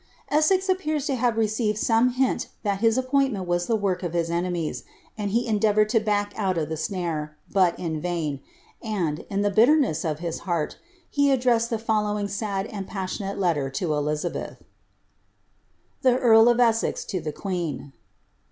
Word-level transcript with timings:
Essex 0.29 0.67
appears 0.67 1.05
to 1.05 1.13
have 1.13 1.37
received 1.37 1.77
some 1.77 2.09
hint 2.09 2.47
that 2.63 2.79
his 2.79 2.97
appointment 2.97 3.45
was 3.47 3.67
the 3.67 3.75
work 3.75 4.01
of 4.01 4.13
his 4.13 4.31
enemies, 4.31 4.83
and 5.15 5.29
he 5.29 5.45
endeavoured 5.45 5.89
to 5.89 5.99
back 5.99 6.33
out 6.35 6.57
of 6.57 6.69
the 6.69 6.73
snare^ 6.75 7.33
but 7.53 7.77
in 7.77 8.01
vain, 8.01 8.39
and, 8.81 9.25
in 9.29 9.43
the 9.43 9.51
bitterness 9.51 10.03
of 10.03 10.17
his 10.17 10.39
heart, 10.39 10.79
he 11.07 11.29
addressed 11.29 11.69
the 11.69 11.77
follow^ 11.77 12.19
ing 12.19 12.27
sad 12.27 12.65
and 12.65 12.87
passionate 12.87 13.37
letter 13.37 13.69
to 13.69 13.93
Elizabeth:— 13.93 14.57
Tax 16.01 16.19
RiRL 16.19 16.49
OF 16.51 16.57
Essxx 16.57 17.05
to 17.05 17.21
thx 17.21 17.33
Qvxxir. 17.33 17.91